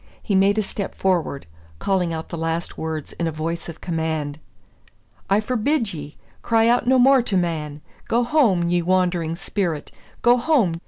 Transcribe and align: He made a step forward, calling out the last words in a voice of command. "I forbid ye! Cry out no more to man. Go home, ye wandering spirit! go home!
He 0.23 0.33
made 0.33 0.57
a 0.57 0.63
step 0.63 0.95
forward, 0.95 1.45
calling 1.77 2.11
out 2.11 2.29
the 2.29 2.35
last 2.39 2.75
words 2.75 3.13
in 3.19 3.27
a 3.27 3.31
voice 3.31 3.69
of 3.69 3.81
command. 3.81 4.39
"I 5.29 5.39
forbid 5.39 5.93
ye! 5.93 6.17
Cry 6.41 6.67
out 6.67 6.87
no 6.87 6.97
more 6.97 7.21
to 7.21 7.37
man. 7.37 7.81
Go 8.07 8.23
home, 8.23 8.67
ye 8.67 8.81
wandering 8.81 9.35
spirit! 9.35 9.91
go 10.23 10.37
home! 10.37 10.79